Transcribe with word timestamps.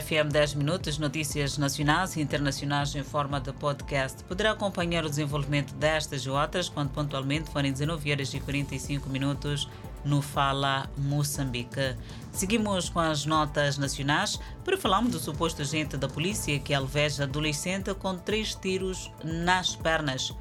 FM 0.00 0.32
10 0.32 0.54
Minutos, 0.54 0.98
notícias 0.98 1.56
nacionais 1.56 2.16
e 2.16 2.20
internacionais 2.20 2.94
em 2.96 3.04
forma 3.04 3.40
de 3.40 3.52
podcast. 3.52 4.24
Poderá 4.24 4.50
acompanhar 4.50 5.04
o 5.04 5.08
desenvolvimento 5.08 5.72
destas 5.74 6.22
e 6.22 6.30
outras 6.30 6.68
quando 6.68 6.90
pontualmente 6.90 7.50
forem 7.50 7.72
19 7.72 8.10
horas 8.10 8.34
e 8.34 8.40
45 8.40 9.08
minutos 9.08 9.68
no 10.04 10.20
Fala 10.20 10.90
Moçambique. 10.98 11.96
Seguimos 12.32 12.88
com 12.88 12.98
as 12.98 13.24
notas 13.24 13.78
nacionais 13.78 14.40
para 14.64 14.76
falarmos 14.76 15.12
do 15.12 15.20
suposto 15.20 15.62
agente 15.62 15.96
da 15.96 16.08
polícia 16.08 16.58
que 16.58 16.74
alveja 16.74 17.22
adolescente 17.22 17.94
com 17.94 18.16
três 18.16 18.54
tiros 18.54 19.12
nas 19.22 19.76
pernas. 19.76 20.34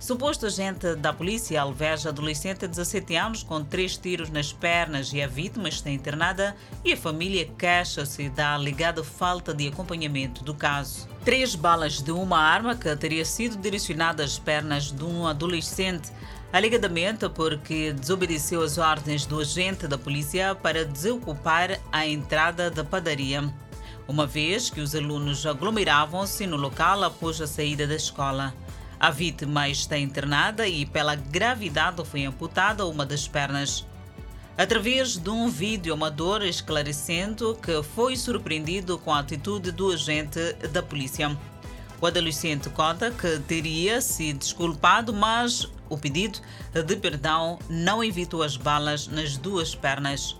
Suposto 0.00 0.46
agente 0.46 0.94
da 0.94 1.12
polícia 1.12 1.60
alveja 1.60 2.08
adolescente 2.08 2.60
de 2.60 2.68
17 2.68 3.16
anos 3.16 3.42
com 3.42 3.62
três 3.62 3.98
tiros 3.98 4.30
nas 4.30 4.50
pernas 4.50 5.12
e 5.12 5.20
a 5.20 5.26
vítima 5.26 5.68
está 5.68 5.90
internada 5.90 6.56
e 6.82 6.94
a 6.94 6.96
família 6.96 7.46
queixa-se 7.58 8.30
da 8.30 8.54
alegada 8.54 9.04
falta 9.04 9.52
de 9.52 9.68
acompanhamento 9.68 10.42
do 10.42 10.54
caso. 10.54 11.06
Três 11.22 11.54
balas 11.54 12.00
de 12.00 12.12
uma 12.12 12.38
arma 12.38 12.74
que 12.74 12.96
teria 12.96 13.26
sido 13.26 13.58
direcionada 13.58 14.24
às 14.24 14.38
pernas 14.38 14.90
de 14.90 15.04
um 15.04 15.26
adolescente, 15.26 16.10
alegadamente 16.50 17.28
porque 17.28 17.92
desobedeceu 17.92 18.62
as 18.62 18.78
ordens 18.78 19.26
do 19.26 19.38
agente 19.38 19.86
da 19.86 19.98
polícia 19.98 20.54
para 20.54 20.82
desocupar 20.82 21.78
a 21.92 22.06
entrada 22.06 22.70
da 22.70 22.82
padaria, 22.82 23.52
uma 24.08 24.26
vez 24.26 24.70
que 24.70 24.80
os 24.80 24.94
alunos 24.94 25.44
aglomeravam-se 25.44 26.46
no 26.46 26.56
local 26.56 27.04
após 27.04 27.38
a 27.38 27.46
saída 27.46 27.86
da 27.86 27.96
escola. 27.96 28.54
A 29.00 29.08
vítima 29.08 29.66
está 29.66 29.96
internada 29.96 30.68
e, 30.68 30.84
pela 30.84 31.14
gravidade, 31.14 32.04
foi 32.04 32.26
amputada 32.26 32.86
uma 32.86 33.06
das 33.06 33.26
pernas. 33.26 33.86
Através 34.58 35.16
de 35.16 35.30
um 35.30 35.48
vídeo 35.48 35.94
amador 35.94 36.42
esclarecendo 36.42 37.54
que 37.62 37.82
foi 37.82 38.14
surpreendido 38.14 38.98
com 38.98 39.10
a 39.10 39.20
atitude 39.20 39.72
do 39.72 39.90
agente 39.90 40.52
da 40.70 40.82
polícia. 40.82 41.34
O 41.98 42.06
adolescente 42.06 42.68
conta 42.68 43.10
que 43.10 43.38
teria 43.38 44.02
se 44.02 44.34
desculpado, 44.34 45.14
mas 45.14 45.66
o 45.88 45.96
pedido 45.96 46.38
de 46.86 46.96
perdão 46.96 47.58
não 47.70 48.04
evitou 48.04 48.42
as 48.42 48.54
balas 48.54 49.08
nas 49.08 49.38
duas 49.38 49.74
pernas. 49.74 50.36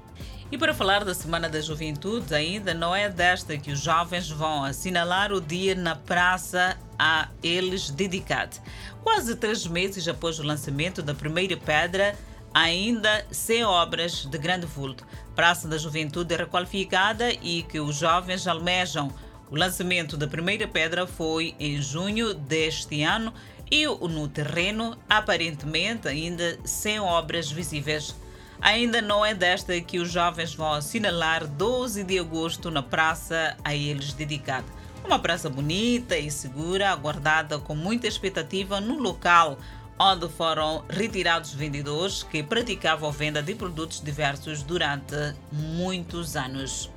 E 0.53 0.59
para 0.59 0.75
falar 0.75 1.03
da 1.03 1.15
Semana 1.15 1.49
da 1.49 1.63
Juventude, 1.63 2.35
ainda 2.35 2.75
não 2.75 2.95
é 2.95 3.09
desta 3.09 3.57
que 3.57 3.71
os 3.73 3.81
jovens 3.81 4.29
vão 4.29 4.65
assinalar 4.65 5.33
o 5.33 5.41
dia 5.41 5.75
na 5.75 5.97
praça 5.97 6.77
a 7.01 7.31
eles 7.43 7.89
dedicado. 7.89 8.59
Quase 9.03 9.35
três 9.35 9.67
meses 9.67 10.07
após 10.07 10.39
o 10.39 10.43
lançamento 10.43 11.01
da 11.01 11.15
primeira 11.15 11.57
pedra, 11.57 12.15
ainda 12.53 13.27
sem 13.31 13.65
obras 13.65 14.27
de 14.27 14.37
grande 14.37 14.67
vulto. 14.67 15.07
Praça 15.35 15.67
da 15.67 15.79
Juventude 15.79 16.35
é 16.35 16.37
requalificada 16.37 17.33
e 17.33 17.63
que 17.63 17.81
os 17.81 17.97
jovens 17.97 18.47
almejam. 18.47 19.11
O 19.51 19.57
lançamento 19.57 20.15
da 20.15 20.29
primeira 20.29 20.69
pedra 20.69 21.07
foi 21.07 21.55
em 21.59 21.81
junho 21.81 22.35
deste 22.35 23.03
ano 23.03 23.33
e 23.71 23.87
no 23.87 24.29
terreno, 24.29 24.95
aparentemente 25.09 26.07
ainda 26.07 26.59
sem 26.65 27.01
obras 27.01 27.51
visíveis. 27.51 28.15
Ainda 28.61 29.01
não 29.01 29.25
é 29.25 29.33
desta 29.33 29.81
que 29.81 29.99
os 29.99 30.13
jovens 30.13 30.55
vão 30.55 30.75
assinalar 30.75 31.47
12 31.47 32.05
de 32.05 32.19
agosto 32.19 32.71
na 32.71 32.83
praça 32.83 33.57
a 33.65 33.75
eles 33.75 34.13
dedicada. 34.13 34.80
Uma 35.05 35.19
praça 35.19 35.49
bonita 35.49 36.17
e 36.17 36.31
segura, 36.31 36.91
aguardada 36.91 37.59
com 37.59 37.75
muita 37.75 38.07
expectativa 38.07 38.81
no 38.81 38.99
local 38.99 39.59
onde 40.03 40.29
foram 40.31 40.83
retirados 40.89 41.53
vendedores 41.53 42.23
que 42.23 42.43
praticavam 42.43 43.13
venda 43.13 43.43
de 43.43 43.55
produtos 43.55 44.01
diversos 44.01 44.63
durante 44.63 45.35
muitos 45.53 46.37
anos. 46.37 46.91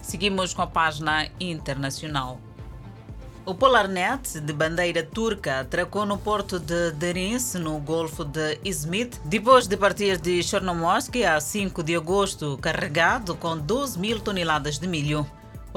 Seguimos 0.00 0.54
com 0.54 0.62
a 0.62 0.66
página 0.66 1.28
internacional. 1.38 2.40
O 3.44 3.54
Polarnet, 3.54 4.40
de 4.40 4.52
bandeira 4.54 5.02
turca, 5.02 5.60
atracou 5.60 6.06
no 6.06 6.16
porto 6.16 6.58
de 6.58 6.92
Derince, 6.92 7.58
no 7.58 7.78
Golfo 7.78 8.24
de 8.24 8.58
Izmit, 8.64 9.18
depois 9.24 9.66
de 9.66 9.76
partir 9.76 10.18
de 10.18 10.42
Chernomorsk 10.42 11.14
a 11.16 11.38
5 11.38 11.82
de 11.82 11.94
agosto, 11.94 12.58
carregado 12.60 13.34
com 13.34 13.58
12 13.58 13.98
mil 13.98 14.18
toneladas 14.20 14.78
de 14.78 14.86
milho. 14.86 15.26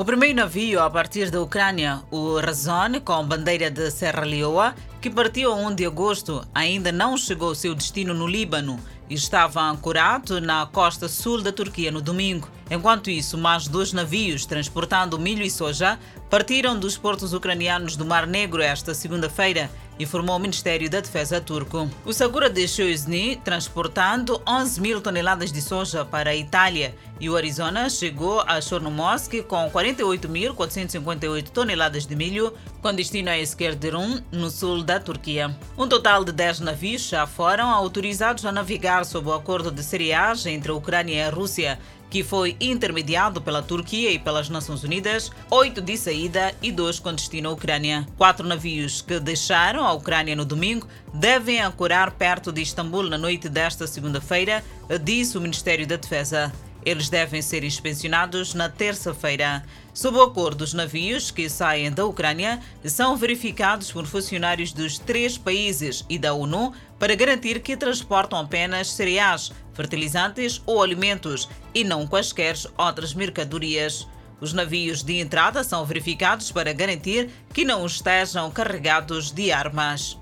O 0.02 0.04
primeiro 0.04 0.38
navio 0.38 0.82
a 0.82 0.90
partir 0.90 1.30
da 1.30 1.40
Ucrânia, 1.40 2.02
o 2.10 2.40
Razon, 2.40 3.00
com 3.06 3.24
bandeira 3.24 3.70
de 3.70 3.92
Serra 3.92 4.26
Leoa, 4.26 4.74
que 5.00 5.12
partiu 5.12 5.52
a 5.52 5.56
1 5.56 5.76
de 5.76 5.86
agosto, 5.86 6.44
ainda 6.56 6.92
não 6.92 7.16
chegou 7.16 7.50
ao 7.50 7.54
seu 7.54 7.76
destino 7.76 8.12
no 8.12 8.26
Líbano 8.26 8.80
e 9.08 9.14
estava 9.14 9.62
ancorado 9.62 10.42
na 10.42 10.66
costa 10.66 11.08
sul 11.08 11.44
da 11.44 11.52
Turquia 11.52 11.92
no 11.92 12.02
domingo. 12.02 12.50
Enquanto 12.72 13.10
isso, 13.10 13.38
mais 13.38 13.68
dois 13.68 13.92
navios 13.92 14.46
transportando 14.46 15.20
milho 15.20 15.44
e 15.44 15.52
soja 15.52 16.00
partiram 16.30 16.80
dos 16.80 16.98
portos 16.98 17.34
ucranianos 17.34 17.98
do 17.98 18.06
Mar 18.06 18.26
Negro 18.26 18.62
esta 18.62 18.94
segunda-feira, 18.94 19.70
informou 20.00 20.38
o 20.38 20.40
Ministério 20.40 20.90
da 20.90 21.02
Defesa 21.02 21.42
turco. 21.42 21.90
O 22.06 22.14
Sagura 22.14 22.50
deixou 22.50 22.86
Izni 22.86 23.36
transportando 23.36 24.42
11 24.48 24.80
mil 24.80 25.02
toneladas 25.02 25.52
de 25.52 25.62
soja 25.62 26.06
para 26.06 26.30
a 26.30 26.36
Itália 26.36 26.96
e 27.20 27.30
o 27.30 27.36
Arizona 27.36 27.90
chegou 27.90 28.40
a 28.48 28.62
Chornomorsk 28.62 29.44
com 29.50 29.70
48.458 29.70 31.50
toneladas 31.50 32.06
de 32.06 32.16
milho 32.16 32.54
com 32.82 32.94
destino 32.94 33.30
a 33.30 33.38
Eskerderum, 33.38 34.22
no 34.32 34.50
sul 34.50 34.82
da 34.82 34.98
Turquia. 34.98 35.54
Um 35.78 35.90
total 35.90 36.24
de 36.24 36.32
10 36.32 36.62
navios 36.62 37.02
já 37.02 37.28
foram 37.28 37.70
autorizados 37.70 38.46
a 38.46 38.52
navegar 38.52 39.04
sob 39.04 39.28
o 39.28 39.34
acordo 39.34 39.70
de 39.70 39.84
cereais 39.84 40.46
entre 40.46 40.72
a 40.72 40.76
Ucrânia 40.76 41.16
e 41.16 41.22
a 41.22 41.30
Rússia 41.30 41.78
que 42.12 42.24
foi 42.24 42.58
intermediado 42.60 43.42
pela 43.42 43.64
Turquia 43.64 44.12
e 44.12 44.20
pelas 44.20 44.50
Nações 44.50 44.84
Unidas, 44.84 45.32
oito 45.50 45.80
de 45.82 45.98
saída 45.98 46.54
e 46.62 46.70
dois 46.70 47.00
com 47.00 47.14
destino 47.14 47.48
à 47.48 47.54
Ucrânia. 47.54 48.06
Quatro 48.18 48.46
navios 48.46 49.02
que 49.02 49.18
deixaram 49.18 49.86
a 49.86 49.94
Ucrânia 49.94 50.36
no 50.36 50.44
domingo 50.44 50.88
devem 51.14 51.62
ancorar 51.62 52.12
perto 52.12 52.52
de 52.52 52.62
Istambul 52.62 53.04
na 53.04 53.18
noite 53.18 53.48
desta 53.48 53.88
segunda-feira, 53.88 54.62
disse 55.02 55.38
o 55.38 55.42
Ministério 55.42 55.88
da 55.88 55.96
Defesa. 55.96 56.52
Eles 56.84 57.10
devem 57.10 57.42
ser 57.42 57.64
inspecionados 57.64 58.54
na 58.54 58.68
terça-feira. 58.68 59.64
Sob 59.94 60.18
o 60.18 60.24
acordo, 60.24 60.64
os 60.64 60.74
navios 60.74 61.30
que 61.30 61.48
saem 61.50 61.92
da 61.92 62.06
Ucrânia 62.06 62.60
são 62.86 63.16
verificados 63.16 63.92
por 63.92 64.06
funcionários 64.06 64.74
dos 64.74 64.98
três 64.98 65.38
países 65.38 66.04
e 66.10 66.18
da 66.18 66.34
ONU 66.34 66.74
para 66.98 67.16
garantir 67.16 67.60
que 67.62 67.78
transportam 67.78 68.40
apenas 68.40 68.92
cereais, 68.92 69.52
fertilizantes 69.74 70.62
ou 70.66 70.82
alimentos 70.82 71.48
e 71.74 71.84
não 71.84 72.08
quaisquer 72.08 72.56
outras 72.78 73.14
mercadorias. 73.14 74.08
Os 74.40 74.54
navios 74.54 75.04
de 75.04 75.20
entrada 75.20 75.64
são 75.64 75.86
verificados 75.86 76.52
para 76.52 76.74
garantir 76.74 77.30
que 77.54 77.64
não 77.64 77.86
estejam 77.86 78.50
carregados 78.50 79.30
de 79.30 79.52
armas. 79.52 80.18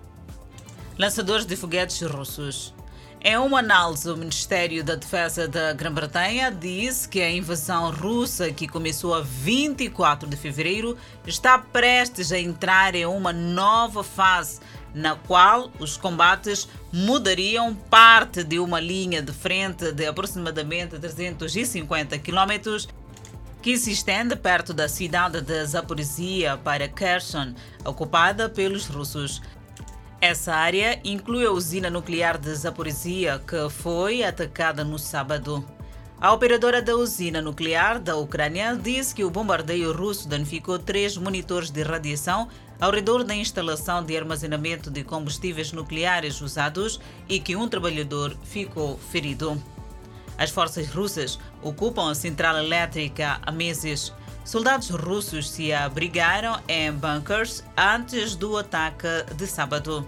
Lançadores 0.97 1.45
de 1.45 1.55
foguetes 1.55 2.01
russos. 2.01 2.73
Em 3.21 3.37
uma 3.37 3.59
análise, 3.59 4.09
o 4.09 4.15
Ministério 4.15 4.81
da 4.81 4.95
Defesa 4.95 5.45
da 5.45 5.73
Grã-Bretanha 5.73 6.49
diz 6.49 7.05
que 7.05 7.21
a 7.21 7.29
invasão 7.29 7.91
russa, 7.91 8.49
que 8.49 8.65
começou 8.65 9.13
a 9.13 9.19
24 9.19 10.25
de 10.25 10.37
fevereiro, 10.37 10.97
está 11.27 11.59
prestes 11.59 12.31
a 12.31 12.39
entrar 12.39 12.95
em 12.95 13.05
uma 13.05 13.33
nova 13.33 14.05
fase, 14.05 14.61
na 14.95 15.17
qual 15.17 15.69
os 15.79 15.97
combates 15.97 16.69
mudariam 16.93 17.75
parte 17.75 18.41
de 18.41 18.57
uma 18.57 18.79
linha 18.79 19.21
de 19.21 19.33
frente 19.33 19.91
de 19.91 20.05
aproximadamente 20.05 20.97
350 20.97 22.17
quilômetros 22.19 22.87
que 23.61 23.77
se 23.77 23.91
estende 23.91 24.37
perto 24.37 24.73
da 24.73 24.87
cidade 24.87 25.41
de 25.41 25.65
Zaporizhia 25.65 26.55
para 26.55 26.87
Kherson, 26.87 27.53
ocupada 27.83 28.47
pelos 28.47 28.87
russos. 28.87 29.41
Essa 30.21 30.53
área 30.53 30.99
inclui 31.05 31.45
a 31.45 31.51
usina 31.51 31.89
nuclear 31.89 32.37
de 32.37 32.53
Zaporizhia, 32.53 33.39
que 33.39 33.69
foi 33.69 34.21
atacada 34.21 34.83
no 34.83 34.99
sábado. 34.99 35.65
A 36.19 36.33
operadora 36.33 36.81
da 36.81 36.93
usina 36.93 37.41
nuclear 37.41 37.97
da 37.97 38.17
Ucrânia 38.17 38.75
disse 38.75 39.15
que 39.15 39.23
o 39.23 39.29
bombardeio 39.29 39.93
russo 39.93 40.27
danificou 40.27 40.77
três 40.77 41.15
monitores 41.15 41.69
de 41.69 41.81
radiação 41.83 42.49
ao 42.81 42.91
redor 42.91 43.23
da 43.23 43.33
instalação 43.33 44.03
de 44.03 44.17
armazenamento 44.17 44.91
de 44.91 45.05
combustíveis 45.05 45.71
nucleares 45.71 46.41
usados 46.41 46.99
e 47.29 47.39
que 47.39 47.55
um 47.55 47.69
trabalhador 47.69 48.35
ficou 48.43 48.97
ferido. 48.97 49.61
As 50.37 50.49
forças 50.49 50.89
russas 50.89 51.39
ocupam 51.61 52.11
a 52.11 52.15
central 52.15 52.57
elétrica 52.57 53.39
há 53.41 53.51
meses. 53.53 54.13
Soldados 54.43 54.89
russos 54.89 55.49
se 55.49 55.71
abrigaram 55.71 56.59
em 56.67 56.91
bunkers 56.91 57.63
antes 57.77 58.35
do 58.35 58.57
ataque 58.57 59.07
de 59.35 59.47
sábado. 59.47 60.05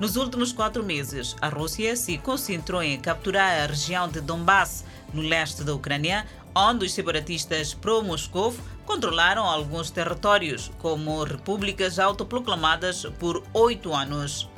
Nos 0.00 0.16
últimos 0.16 0.50
quatro 0.50 0.82
meses, 0.82 1.36
a 1.42 1.50
Rússia 1.50 1.94
se 1.94 2.16
concentrou 2.16 2.82
em 2.82 2.98
capturar 2.98 3.60
a 3.60 3.66
região 3.66 4.08
de 4.08 4.22
Donbass, 4.22 4.82
no 5.12 5.20
leste 5.20 5.62
da 5.62 5.74
Ucrânia, 5.74 6.26
onde 6.54 6.86
os 6.86 6.94
separatistas 6.94 7.74
pró-Moscou 7.74 8.56
controlaram 8.86 9.44
alguns 9.44 9.90
territórios, 9.90 10.72
como 10.78 11.22
repúblicas 11.22 11.98
autoproclamadas 11.98 13.04
por 13.18 13.42
oito 13.52 13.92
anos. 13.92 14.48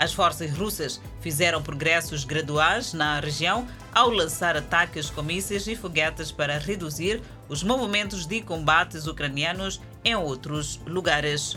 As 0.00 0.12
forças 0.12 0.50
russas 0.50 1.00
fizeram 1.20 1.62
progressos 1.62 2.24
graduais 2.24 2.92
na 2.92 3.20
região 3.20 3.68
ao 3.94 4.10
lançar 4.10 4.56
ataques 4.56 5.10
com 5.10 5.22
mísseis 5.22 5.68
e 5.68 5.76
foguetes 5.76 6.32
para 6.32 6.58
reduzir 6.58 7.22
os 7.48 7.62
movimentos 7.62 8.26
de 8.26 8.40
combates 8.40 9.06
ucranianos 9.06 9.80
em 10.04 10.16
outros 10.16 10.80
lugares. 10.86 11.56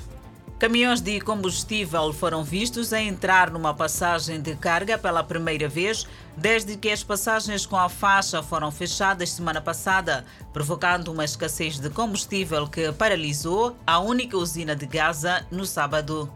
Caminhões 0.62 1.02
de 1.02 1.20
combustível 1.20 2.14
foram 2.14 2.44
vistos 2.44 2.94
a 2.94 3.02
entrar 3.02 3.50
numa 3.50 3.74
passagem 3.74 4.40
de 4.40 4.56
carga 4.56 4.96
pela 4.96 5.24
primeira 5.24 5.68
vez 5.68 6.06
desde 6.38 6.78
que 6.78 6.92
as 6.92 7.04
passagens 7.04 7.66
com 7.66 7.76
a 7.76 7.90
faixa 7.90 8.44
foram 8.44 8.70
fechadas 8.70 9.32
semana 9.32 9.60
passada, 9.60 10.24
provocando 10.54 11.08
uma 11.08 11.26
escassez 11.26 11.80
de 11.80 11.90
combustível 11.90 12.68
que 12.68 12.92
paralisou 12.92 13.76
a 13.88 13.98
única 13.98 14.38
usina 14.38 14.76
de 14.76 14.86
Gaza 14.86 15.44
no 15.50 15.66
sábado. 15.66 16.32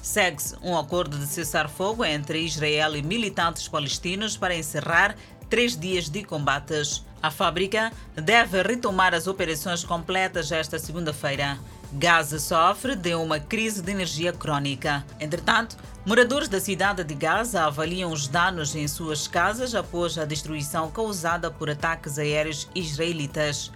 Segue-se 0.00 0.54
um 0.62 0.78
acordo 0.78 1.18
de 1.18 1.26
cessar-fogo 1.26 2.04
entre 2.04 2.42
Israel 2.42 2.94
e 2.94 3.02
militantes 3.02 3.66
palestinos 3.66 4.36
para 4.36 4.54
encerrar 4.54 5.16
três 5.50 5.76
dias 5.76 6.08
de 6.08 6.22
combates. 6.22 7.04
A 7.20 7.32
fábrica 7.32 7.92
deve 8.14 8.62
retomar 8.62 9.12
as 9.12 9.26
operações 9.26 9.82
completas 9.82 10.52
esta 10.52 10.78
segunda-feira. 10.78 11.58
Gaza 11.92 12.40
sofre 12.40 12.96
de 12.96 13.14
uma 13.14 13.38
crise 13.38 13.80
de 13.80 13.92
energia 13.92 14.32
crônica. 14.32 15.04
Entretanto, 15.20 15.76
moradores 16.04 16.48
da 16.48 16.60
cidade 16.60 17.04
de 17.04 17.14
Gaza 17.14 17.62
avaliam 17.62 18.10
os 18.12 18.26
danos 18.26 18.74
em 18.74 18.88
suas 18.88 19.28
casas 19.28 19.74
após 19.74 20.18
a 20.18 20.24
destruição 20.24 20.90
causada 20.90 21.50
por 21.50 21.70
ataques 21.70 22.18
aéreos 22.18 22.68
israelitas. 22.74 23.70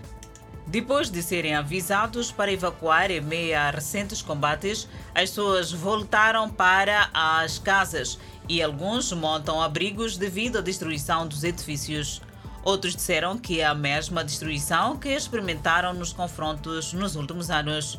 Depois 0.67 1.11
de 1.11 1.23
serem 1.23 1.55
avisados 1.55 2.31
para 2.31 2.53
evacuar 2.53 3.11
em 3.11 3.21
meio 3.21 3.57
a 3.57 3.71
recentes 3.71 4.23
combates, 4.23 4.89
as 5.15 5.31
pessoas 5.31 5.73
voltaram 5.73 6.51
para 6.51 7.11
as 7.15 7.59
casas 7.59 8.19
e 8.49 8.63
alguns 8.63 9.13
montam 9.13 9.63
abrigos 9.63 10.17
devido 10.17 10.59
à 10.59 10.61
destruição 10.61 11.27
dos 11.27 11.45
edifícios. 11.45 12.21
Outros 12.63 12.95
disseram 12.95 13.39
que 13.39 13.61
é 13.61 13.65
a 13.65 13.75
mesma 13.75 14.23
destruição 14.23 14.97
que 14.97 15.09
experimentaram 15.09 15.95
nos 15.95 16.13
confrontos 16.13 16.93
nos 16.93 17.17
últimos 17.17 17.51
anos. 17.51 17.99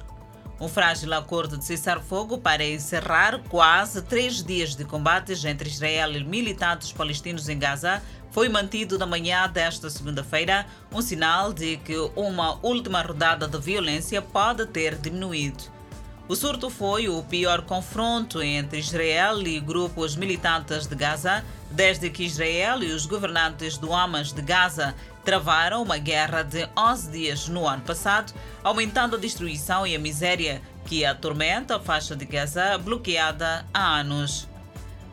Um 0.60 0.68
frágil 0.68 1.12
acordo 1.16 1.58
de 1.58 1.66
cessar-fogo 1.66 2.38
para 2.38 2.64
encerrar 2.64 3.42
quase 3.50 4.04
três 4.04 4.44
dias 4.44 4.76
de 4.76 4.86
combates 4.86 5.44
entre 5.44 5.68
Israel 5.68 6.12
e 6.12 6.24
militantes 6.24 6.92
palestinos 6.92 7.50
em 7.50 7.58
Gaza 7.58 8.04
foi 8.30 8.48
mantido 8.48 9.00
na 9.00 9.08
manhã 9.08 9.50
desta 9.50 9.90
segunda-feira, 9.90 10.68
um 10.94 11.02
sinal 11.02 11.52
de 11.52 11.78
que 11.78 11.98
uma 12.16 12.60
última 12.64 13.02
rodada 13.02 13.48
de 13.48 13.58
violência 13.58 14.22
pode 14.22 14.68
ter 14.68 14.96
diminuído. 14.96 15.81
O 16.28 16.36
surto 16.36 16.70
foi 16.70 17.10
o 17.10 17.24
pior 17.24 17.64
confronto 17.64 18.42
entre 18.42 18.80
Israel 18.80 19.42
e 19.42 19.60
grupos 19.60 20.16
militantes 20.16 20.88
de 20.88 20.96
Gaza 20.96 21.44
desde 21.70 22.10
que 22.10 22.24
Israel 22.24 22.84
e 22.84 22.92
os 22.92 23.06
governantes 23.06 23.78
do 23.78 23.94
Hamas 23.94 24.32
de 24.32 24.42
Gaza 24.42 24.96
travaram 25.24 25.82
uma 25.82 25.98
guerra 25.98 26.44
de 26.44 26.68
11 26.78 27.12
dias 27.12 27.48
no 27.48 27.68
ano 27.68 27.82
passado, 27.82 28.34
aumentando 28.64 29.16
a 29.16 29.20
destruição 29.20 29.86
e 29.86 29.96
a 29.96 30.00
miséria 30.00 30.62
que 30.86 31.06
atormenta 31.06 31.78
a 31.78 31.80
faixa 31.80 32.16
de 32.16 32.26
Gaza 32.26 32.78
bloqueada 32.78 33.66
há 33.74 34.00
anos. 34.00 34.48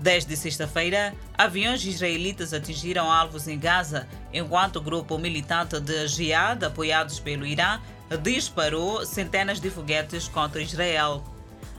Desde 0.01 0.37
sexta-feira, 0.37 1.13
aviões 1.37 1.85
israelitas 1.85 2.55
atingiram 2.55 3.11
alvos 3.11 3.49
em 3.49 3.59
Gaza, 3.59 4.07
enquanto 4.33 4.77
o 4.77 4.83
grupo 4.83 5.19
militante 5.19 5.81
de 5.81 6.07
Jihad, 6.07 6.65
apoiados 6.65 7.19
pelo 7.19 7.45
Irã, 7.45 7.81
disparou 8.17 9.05
centenas 9.05 9.61
de 9.61 9.71
foguetes 9.71 10.29
contra 10.29 10.63
Israel. 10.63 11.23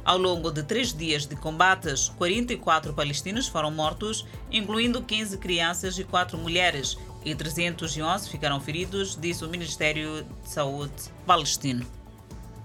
Ao 0.06 0.18
longo 0.18 0.52
de 0.52 0.64
três 0.64 0.94
dias 0.94 1.26
de 1.26 1.36
combates, 1.36 2.10
44 2.18 2.94
palestinos 2.94 3.48
foram 3.48 3.72
mortos, 3.72 4.26
incluindo 4.52 5.02
15 5.02 5.38
crianças 5.38 5.98
e 6.00 6.04
4 6.04 6.38
mulheres, 6.38 6.98
e 7.24 7.36
311 7.36 8.30
ficaram 8.30 8.60
feridos, 8.60 9.18
disse 9.20 9.44
o 9.44 9.50
Ministério 9.50 10.24
de 10.44 10.50
Saúde 10.50 10.94
palestino. 11.26 11.86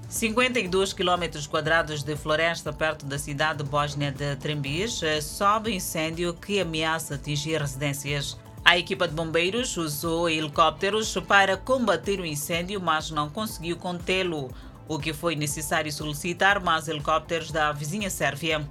52 0.09 0.93
km 0.93 1.47
quadrados 1.51 2.03
de 2.03 2.15
floresta 2.15 2.73
perto 2.73 3.05
da 3.05 3.19
cidade 3.19 3.65
bósnia 3.65 4.13
de 4.13 4.37
Trembis 4.37 5.03
eh, 5.03 5.21
sobe 5.21 5.75
incêndio 5.75 6.35
que 6.35 6.61
ameaça 6.61 7.17
atingir 7.17 7.61
residências. 7.61 8.39
A 8.65 8.79
equipa 8.79 9.07
de 9.07 9.15
bombeiros 9.15 9.77
usou 9.77 10.27
helicópteros 10.27 11.15
para 11.29 11.55
combater 11.55 12.19
o 12.19 12.25
incêndio, 12.25 12.81
mas 12.81 13.11
não 13.11 13.29
conseguiu 13.29 13.77
contê-lo, 13.77 14.51
o 14.89 14.99
que 14.99 15.13
foi 15.13 15.37
necessário 15.37 15.93
solicitar 15.93 16.59
mais 16.63 16.89
helicópteros 16.89 17.51
da 17.51 17.73
vizinha 17.73 18.09
Sérvia. 18.09 18.67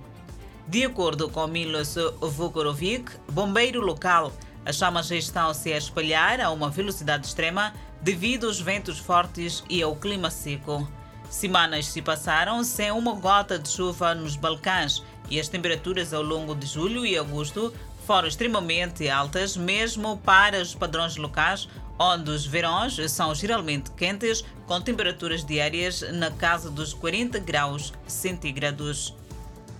De 0.67 0.83
acordo 0.83 1.29
com 1.29 1.45
Milos 1.45 1.95
Vukorovic, 2.19 3.11
bombeiro 3.31 3.81
local, 3.81 4.33
as 4.65 4.77
chamas 4.77 5.11
estão 5.11 5.51
a 5.51 5.69
espalhar 5.77 6.41
a 6.41 6.49
uma 6.49 6.71
velocidade 6.71 7.27
extrema 7.27 7.71
devido 8.01 8.47
aos 8.47 8.59
ventos 8.59 8.97
fortes 8.97 9.63
e 9.69 9.83
ao 9.83 9.95
clima 9.95 10.31
seco. 10.31 10.87
Semanas 11.29 11.85
se 11.85 12.01
passaram 12.01 12.63
sem 12.63 12.91
uma 12.91 13.13
gota 13.13 13.59
de 13.59 13.69
chuva 13.69 14.15
nos 14.15 14.35
Balcãs 14.35 15.03
e 15.29 15.39
as 15.39 15.47
temperaturas 15.47 16.13
ao 16.13 16.23
longo 16.23 16.55
de 16.55 16.65
julho 16.65 17.05
e 17.05 17.17
agosto 17.17 17.73
foram 18.05 18.27
extremamente 18.27 19.09
altas, 19.09 19.55
mesmo 19.55 20.17
para 20.17 20.61
os 20.61 20.75
padrões 20.75 21.15
locais, 21.15 21.67
onde 21.97 22.31
os 22.31 22.45
verões 22.45 22.99
são 23.11 23.33
geralmente 23.33 23.91
quentes, 23.91 24.43
com 24.65 24.81
temperaturas 24.81 25.45
diárias 25.45 26.01
na 26.13 26.31
casa 26.31 26.69
dos 26.69 26.93
40 26.93 27.39
graus 27.39 27.93
centígrados. 28.07 29.15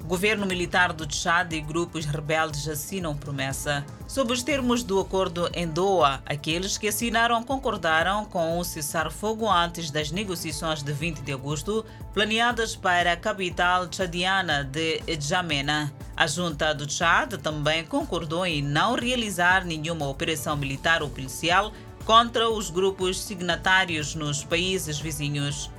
Governo 0.05 0.45
militar 0.45 0.91
do 0.91 1.07
Tchad 1.07 1.53
e 1.53 1.61
grupos 1.61 2.03
rebeldes 2.05 2.67
assinam 2.67 3.15
promessa. 3.15 3.85
Sob 4.05 4.33
os 4.33 4.43
termos 4.43 4.83
do 4.83 4.99
acordo 4.99 5.49
em 5.53 5.65
Doha, 5.65 6.21
aqueles 6.25 6.77
que 6.77 6.89
assinaram 6.89 7.41
concordaram 7.41 8.25
com 8.25 8.59
o 8.59 8.65
cessar-fogo 8.65 9.49
antes 9.49 9.89
das 9.89 10.11
negociações 10.11 10.83
de 10.83 10.91
20 10.91 11.21
de 11.21 11.31
agosto, 11.31 11.85
planeadas 12.13 12.75
para 12.75 13.13
a 13.13 13.17
capital 13.17 13.87
tchadiana 13.87 14.65
de 14.65 14.99
Djamena. 15.15 15.93
A 16.17 16.27
junta 16.27 16.75
do 16.75 16.85
Tchad 16.85 17.37
também 17.37 17.85
concordou 17.85 18.45
em 18.45 18.61
não 18.61 18.95
realizar 18.95 19.63
nenhuma 19.63 20.09
operação 20.09 20.57
militar 20.57 21.01
ou 21.01 21.09
policial 21.09 21.71
contra 22.03 22.49
os 22.49 22.69
grupos 22.69 23.21
signatários 23.21 24.15
nos 24.15 24.43
países 24.43 24.99
vizinhos. 24.99 25.71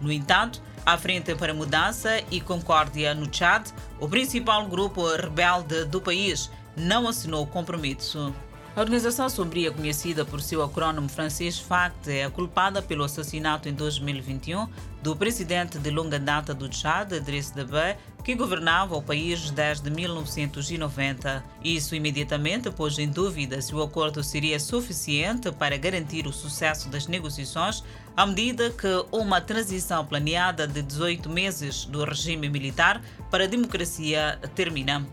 No 0.00 0.10
entanto, 0.10 0.62
a 0.84 0.96
Frente 0.96 1.34
para 1.34 1.52
Mudança 1.54 2.22
e 2.30 2.40
Concórdia 2.40 3.14
no 3.14 3.32
Chad, 3.32 3.68
o 3.98 4.08
principal 4.08 4.66
grupo 4.66 5.06
rebelde 5.14 5.84
do 5.84 6.00
país, 6.00 6.50
não 6.76 7.06
assinou 7.06 7.42
o 7.42 7.46
compromisso. 7.46 8.34
A 8.74 8.80
organização 8.80 9.28
sombria, 9.28 9.72
conhecida 9.72 10.24
por 10.24 10.40
seu 10.40 10.62
acrónimo 10.62 11.08
francês 11.08 11.58
FACT, 11.58 12.08
é 12.08 12.30
culpada 12.30 12.80
pelo 12.80 13.02
assassinato 13.02 13.68
em 13.68 13.74
2021 13.74 14.68
do 15.02 15.16
presidente 15.16 15.76
de 15.76 15.90
longa 15.90 16.20
data 16.20 16.54
do 16.54 16.68
Tchad, 16.68 17.12
Idriss 17.12 17.50
Deby, 17.50 17.96
que 18.22 18.36
governava 18.36 18.96
o 18.96 19.02
país 19.02 19.50
desde 19.50 19.90
1990. 19.90 21.42
Isso 21.64 21.96
imediatamente 21.96 22.70
pôs 22.70 22.96
em 22.98 23.08
dúvida 23.08 23.60
se 23.60 23.74
o 23.74 23.82
acordo 23.82 24.22
seria 24.22 24.60
suficiente 24.60 25.50
para 25.50 25.76
garantir 25.76 26.28
o 26.28 26.32
sucesso 26.32 26.88
das 26.88 27.08
negociações, 27.08 27.82
à 28.20 28.26
medida 28.26 28.68
que 28.68 28.86
uma 29.10 29.40
transição 29.40 30.04
planeada 30.04 30.68
de 30.68 30.82
18 30.82 31.26
meses 31.30 31.86
do 31.86 32.04
regime 32.04 32.50
militar 32.50 33.00
para 33.30 33.44
a 33.44 33.46
democracia 33.46 34.38
termina. 34.54 35.06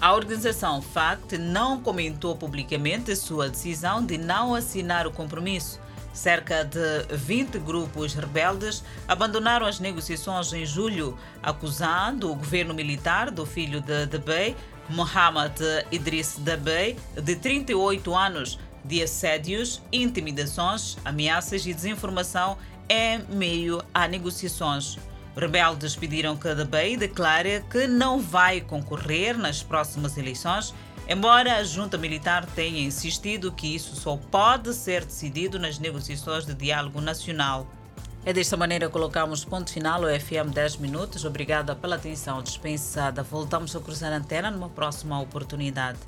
A 0.00 0.14
organização 0.14 0.80
FACT 0.80 1.36
não 1.36 1.82
comentou 1.82 2.34
publicamente 2.34 3.14
sua 3.16 3.50
decisão 3.50 4.02
de 4.02 4.16
não 4.16 4.54
assinar 4.54 5.06
o 5.06 5.12
compromisso. 5.12 5.78
Cerca 6.14 6.64
de 6.64 7.14
20 7.14 7.58
grupos 7.58 8.14
rebeldes 8.14 8.82
abandonaram 9.06 9.66
as 9.66 9.78
negociações 9.78 10.50
em 10.54 10.64
julho, 10.64 11.18
acusando 11.42 12.32
o 12.32 12.34
governo 12.34 12.72
militar 12.72 13.30
do 13.30 13.44
filho 13.44 13.82
de 13.82 14.06
Debey, 14.06 14.56
Mohamed 14.88 15.60
Idriss 15.92 16.38
Debey, 16.38 16.96
de 17.14 17.36
38 17.36 18.16
anos, 18.16 18.58
de 18.88 19.02
assédios, 19.02 19.82
intimidações, 19.92 20.96
ameaças 21.04 21.66
e 21.66 21.74
desinformação 21.74 22.56
em 22.88 23.18
meio 23.28 23.82
a 23.92 24.08
negociações. 24.08 24.98
Rebeldes 25.36 25.94
pediram 25.94 26.36
que 26.36 26.52
Debey 26.54 26.96
declare 26.96 27.64
que 27.70 27.86
não 27.86 28.18
vai 28.18 28.60
concorrer 28.60 29.38
nas 29.38 29.62
próximas 29.62 30.16
eleições, 30.16 30.74
embora 31.08 31.56
a 31.56 31.64
junta 31.64 31.96
militar 31.96 32.44
tenha 32.46 32.80
insistido 32.80 33.52
que 33.52 33.72
isso 33.72 33.94
só 33.94 34.16
pode 34.16 34.74
ser 34.74 35.04
decidido 35.04 35.58
nas 35.58 35.78
negociações 35.78 36.44
de 36.44 36.54
diálogo 36.54 37.00
nacional. 37.00 37.68
É 38.24 38.32
desta 38.32 38.56
maneira 38.56 38.86
que 38.86 38.92
colocamos 38.92 39.44
ponto 39.44 39.72
final 39.72 40.02
ao 40.04 40.20
FM 40.20 40.52
10 40.52 40.78
Minutos. 40.78 41.24
Obrigada 41.24 41.76
pela 41.76 41.96
atenção 41.96 42.42
dispensada. 42.42 43.22
Voltamos 43.22 43.76
a 43.76 43.80
cruzar 43.80 44.12
a 44.12 44.16
antena 44.16 44.50
numa 44.50 44.68
próxima 44.68 45.20
oportunidade. 45.20 45.98